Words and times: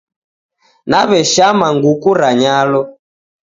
Naweshama 0.89 1.67
nguku 1.75 2.09
ra 2.19 2.29
nyalo 2.41 2.81